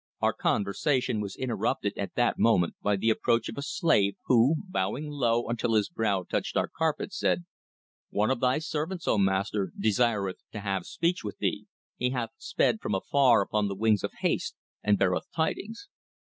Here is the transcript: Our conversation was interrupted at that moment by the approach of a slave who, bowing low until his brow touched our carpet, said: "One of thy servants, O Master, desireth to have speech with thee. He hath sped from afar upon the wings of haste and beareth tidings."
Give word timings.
Our 0.19 0.33
conversation 0.33 1.21
was 1.21 1.35
interrupted 1.35 1.95
at 1.95 2.15
that 2.15 2.39
moment 2.39 2.73
by 2.81 2.95
the 2.95 3.11
approach 3.11 3.49
of 3.49 3.57
a 3.59 3.61
slave 3.61 4.15
who, 4.25 4.55
bowing 4.67 5.11
low 5.11 5.47
until 5.47 5.75
his 5.75 5.89
brow 5.89 6.23
touched 6.23 6.57
our 6.57 6.67
carpet, 6.67 7.13
said: 7.13 7.45
"One 8.09 8.31
of 8.31 8.39
thy 8.39 8.57
servants, 8.57 9.07
O 9.07 9.19
Master, 9.19 9.71
desireth 9.79 10.41
to 10.53 10.61
have 10.61 10.87
speech 10.87 11.23
with 11.23 11.37
thee. 11.37 11.67
He 11.97 12.09
hath 12.09 12.31
sped 12.39 12.79
from 12.81 12.95
afar 12.95 13.41
upon 13.43 13.67
the 13.67 13.75
wings 13.75 14.03
of 14.03 14.13
haste 14.21 14.55
and 14.81 14.97
beareth 14.97 15.27
tidings." 15.35 15.87